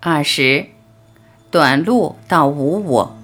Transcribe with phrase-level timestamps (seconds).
[0.00, 0.66] 二十，
[1.50, 3.16] 短路到无我。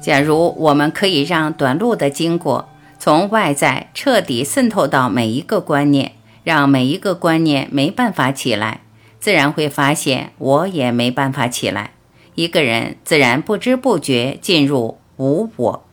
[0.00, 6.12] 假如我们可以让短路的经过从外在彻底渗透到每一个观念，
[6.44, 8.82] 让每一个观念没办法起来，
[9.18, 11.92] 自然会发现我也没办法起来。
[12.34, 15.84] 一个人自然不知不觉进入无我，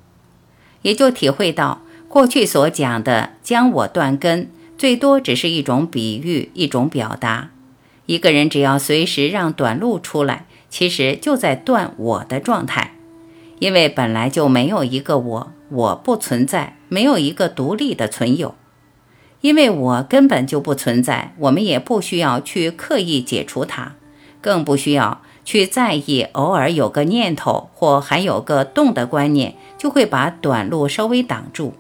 [0.82, 4.50] 也就体会到过去所讲的将我断根，
[4.80, 7.52] 最多只是一种比喻，一种表达。
[8.08, 12.96] 一个人只要随时让短路出来，其实就在断我的状态。
[13.60, 18.56] 因为本来就没有一个我，我不存在，没有一个独立的存有。
[19.42, 23.94] 因为我根本就不存在，我们也不需要去刻意解除它，
[24.42, 31.76] 更不需要去在意偶尔有个念头或还有个动的观念，就会把短路稍微挡住。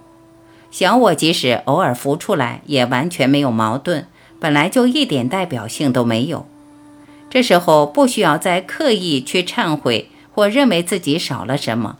[0.71, 4.05] 小我即使偶尔浮出来，也完全没有矛盾，
[4.39, 6.45] 本来就一点代表性都没有。
[7.29, 10.09] 这时候不需要再刻意去忏悔。
[10.31, 11.97] 或认为自己少了什么，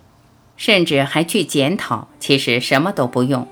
[0.56, 3.46] 甚至还去检讨，其实什么都不用。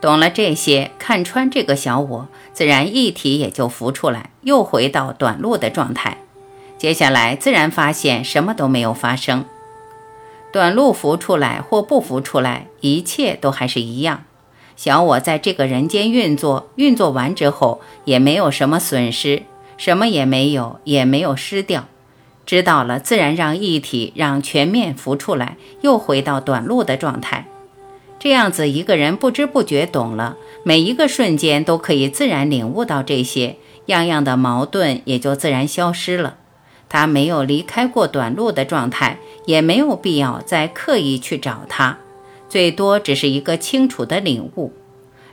[0.00, 6.18] 懂了这些，看穿这个小我，自然一体也就浮出来，又回到短路的状态。
[6.78, 9.44] 接下来自然发现什么都没有发生。
[10.52, 14.24] 短路浮出来或不浮出来，一切都还是一样。
[14.76, 19.42] 小我在这个人间运作，运作完之后也没有什么损失，
[19.76, 21.86] 什么也没有，也没有失掉。
[22.44, 27.46] 知道了，自然让一体，让全面浮出来，又回到短路的状态。
[28.18, 36.36] 这样子，一个人不知不觉懂了，每一个瞬间都可以自然领悟到这些，样样的矛盾也就自然消失了。
[36.88, 41.98] 他没有离开过短路的状态，也没有必要再刻意去找他，
[42.54, 44.72] 最多只是一个清楚的领悟。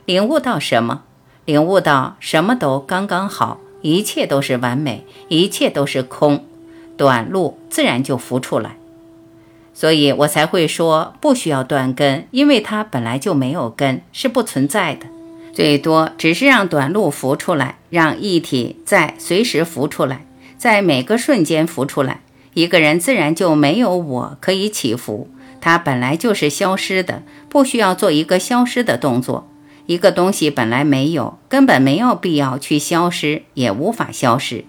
[0.06, 1.04] 领悟到什么？
[1.44, 6.44] 领悟到什么都刚刚好，一切都是完美，一切都是空。
[6.96, 8.74] 短路自然就浮出来，
[9.72, 15.06] 所以我才会说不需要断根，因为它本来就没有根，是不存在的。
[15.52, 20.26] 最多只是让短路浮出来，让一体在随时浮出来，
[20.58, 22.22] 在每个瞬间浮出来。
[22.54, 25.28] 一个人自然就没有我可以起伏，
[25.62, 29.48] 它本来就是消失的，不需要做一个消失的动作。
[29.86, 34.66] 一个东西本来没有，根本没有必要去消失，也无法消失。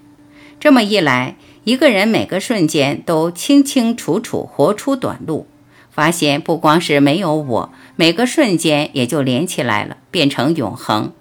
[0.58, 1.36] 这么一来。
[1.66, 5.48] 一个人每个瞬间都清清楚楚活出短路，
[5.90, 11.14] 发现不光是没有我，每个瞬间也就连起来了，变成永恒。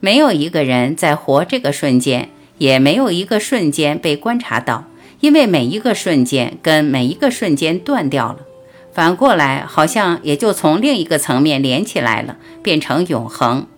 [0.00, 4.86] 没有一个人在活这个瞬间，也没有一个瞬间被观察到，
[5.20, 8.40] 因为每一个瞬间跟每一个瞬间断掉了，
[8.98, 13.68] 反过来好像也就从另一个层面连起来了，变成永恒。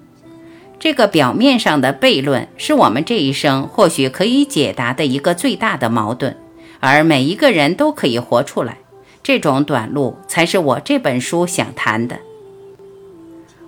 [0.79, 6.39] 这个表面上的悖论，是我们这一生或许可以解答的一个最大的矛盾，
[6.81, 8.79] 而每一个人都可以活出来。
[9.23, 12.21] 这种短路，才是我这本书想谈的。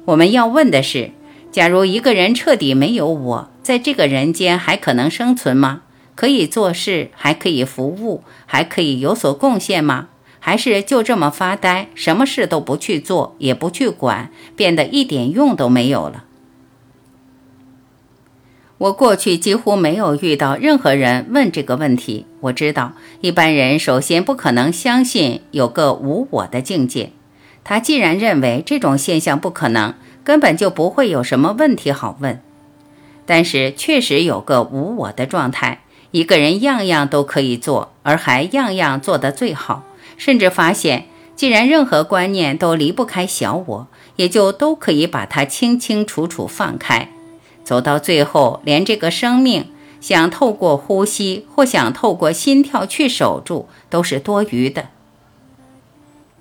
[0.06, 1.10] 我们要问的是：
[1.50, 5.82] 假如一个人彻底没有我，在这个人间还可能生存吗？
[6.14, 10.08] 可以做事，还可以服务，还可以有所贡献吗？
[10.44, 16.24] 还是就这么发呆，什么事都不去做，也不去管，变得一点用都没有了？
[18.76, 22.26] 我过去几乎没有遇到任何人问这个问题。
[22.40, 27.12] 我知道一般人首先不可能相信有个无我的境界。
[27.62, 29.94] 他既然认为这种现象不可能，
[30.24, 32.40] 根本就不会有什么问题好问。
[33.24, 39.84] 但是确实有个无我的状态，一个人样样都可以做，而还样样做得最好。
[40.16, 43.86] 甚至发现，既然任何观念都离不开小我，
[44.16, 47.08] 也就都可以把它清清楚楚放开。
[47.64, 49.66] 走到最后，连这个生命
[50.00, 54.88] 想透过呼吸或想透过心跳去守住，都是多余的。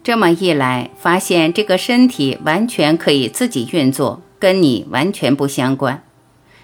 [0.03, 6.03] 这么一来，发现这个身体完全可以自己运作，跟你完全不相关。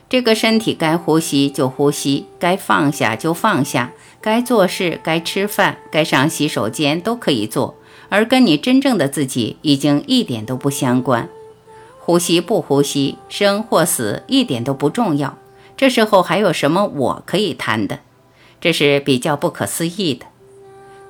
[0.10, 7.76] 这个身体该呼吸就呼吸，该放下就放下，该做事、该吃饭、该上洗手间都可以做，
[8.10, 11.28] 而跟你真正的自己已经一点都不相关。
[12.00, 15.38] 呼吸不呼吸，生或死一点都不重要。
[15.76, 18.00] 这时候还有什么我可以谈的？
[18.62, 20.26] 这是比较不可思议的。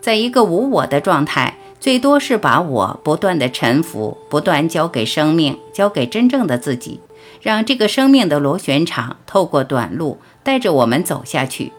[0.02, 7.00] 在一个无我的状态，最多是把我不断的臣服，不断交给生命，交给真正的自己，
[7.42, 11.72] 让这个生命的螺旋场透过短路带着我们走下去。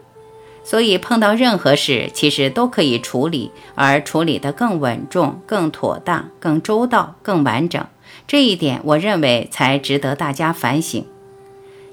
[0.63, 7.83] 所以碰到任何事，其实都可以处理，而处理得更稳重、更妥当、更周到、更完整。
[8.27, 11.03] 这一点我认为才值得大家反省。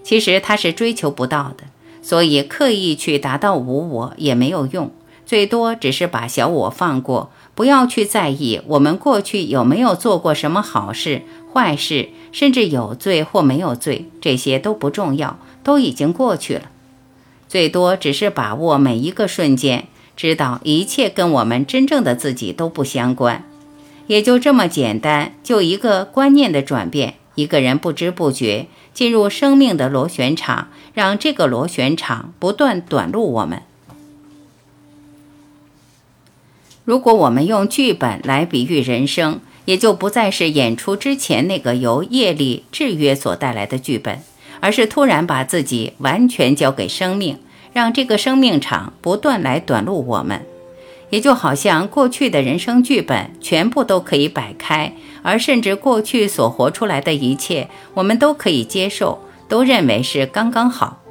[0.02, 1.64] 其实他是追求不到的，
[2.02, 4.90] 所以刻意去达到无我也没有用，
[5.24, 11.22] 最多只是把小我放过，不要去在意我们过去有没有做过什么好事、
[11.52, 16.70] 坏事，甚至有罪或没有罪，这些都不重要，都已经过去了。
[17.48, 23.44] 最多只是把握每一个瞬间，知道一切跟我们真正的自己都不相关，
[24.06, 25.32] 也就这么简单。
[25.42, 33.62] 就一个观念的转变，一个人不知不觉进入生命的螺旋场，让这个螺旋场不断短路我们。
[36.86, 44.20] 如果我们用剧本来比喻人生，也就不再是演出之前那个由业力制约所带来的剧本。
[44.60, 47.38] 而是突然把自己完全交给生命，
[47.74, 50.46] 让这个生命场不断来短路我们，
[51.10, 61.02] 也就好像过去的人生剧本全部都可以摆开，而甚至过去所活出来的一切，我们都可以接受，都认为是刚刚好。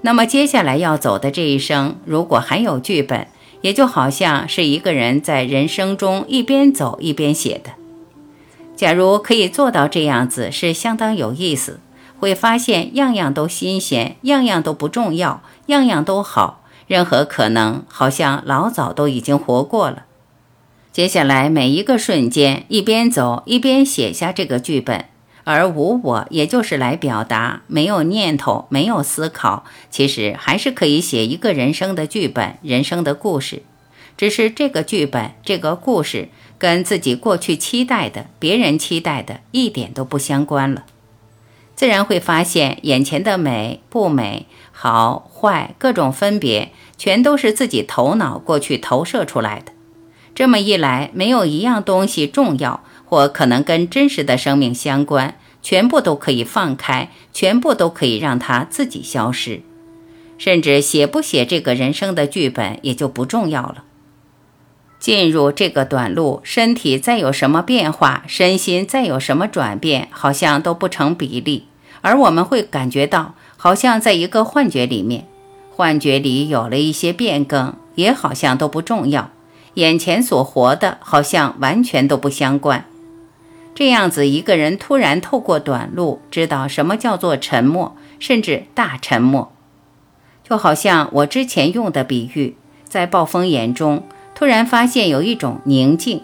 [0.00, 3.28] 那么接下来要走的这一生，如果还有剧本，
[3.64, 7.70] 也就好像是一个人在人生中一边走一边写的。
[8.76, 11.80] 假如可以做到这样子，是相当有意思。
[12.20, 20.04] 会发现样样都新鲜，样样都不重要，样样都好，任何可能好像老早都已经活过了。
[20.92, 25.06] 接下来每一个瞬间，一边走一边写下这个剧本，
[25.44, 33.62] 而无我也就是来表达，没有念头，没有思考，其实还是可以写一个人生的剧本，人生的故事。
[34.16, 40.84] 只是这个剧本，这个故事跟自己过去期待的、别人期待的一点都不相关了。
[41.74, 49.72] 自然会发现，眼前的美不美、好坏各种分别，全都是自己头脑过去投射出来的。
[50.36, 59.60] 这么一来，没有一样东西重要，或可能跟真实的生命相关，全部都可以放开，全部都可以让它自己消失。
[60.36, 63.84] 甚至写不写这个人生的剧本，也就不重要了。
[64.98, 71.68] 进入这个短路，身体再有什么变化，身心再有什么转变，好像都不成比例。
[72.00, 75.28] 而我们会感觉到，好像在一个幻觉里面，
[75.70, 79.30] 幻觉里有了一些变更，也好像都不重要。
[79.74, 82.84] 眼前所活的，好像完全都不相关。
[83.74, 89.52] 这样子，一个人突然透过短路，知道什么叫做沉默，甚至大沉默，
[90.48, 94.04] 就好像我之前用的比喻，在暴风眼中。
[94.36, 96.22] 突然发现有一种宁静，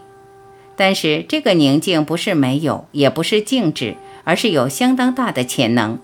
[0.75, 6.00] 但是这个宁静不是没有，也不是静止，而是有相当大的潜能。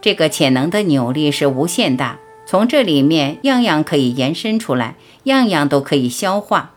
[0.00, 6.72] 这个潜能的扭力是无限大，从这里面样样可以延伸出来，样样都可以消化。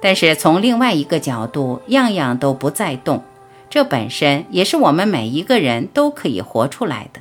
[0.00, 3.24] 但是从另外一个角度，样样都不再动，
[3.70, 7.20] 这本身也是我们每一个人都可以活出来的。